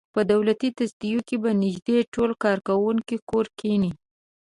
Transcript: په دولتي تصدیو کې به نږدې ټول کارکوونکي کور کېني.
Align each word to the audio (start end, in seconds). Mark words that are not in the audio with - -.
په 0.13 0.21
دولتي 0.31 0.69
تصدیو 0.79 1.19
کې 1.27 1.35
به 1.43 1.51
نږدې 1.63 1.97
ټول 2.13 2.29
کارکوونکي 2.43 3.15
کور 3.29 3.45
کېني. 3.59 3.91